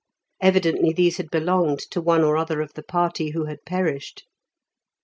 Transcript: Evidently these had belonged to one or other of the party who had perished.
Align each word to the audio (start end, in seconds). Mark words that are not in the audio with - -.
Evidently 0.41 0.91
these 0.91 1.17
had 1.17 1.29
belonged 1.29 1.77
to 1.77 2.01
one 2.01 2.23
or 2.23 2.35
other 2.35 2.59
of 2.59 2.73
the 2.73 2.81
party 2.81 3.29
who 3.33 3.45
had 3.45 3.63
perished. 3.65 4.25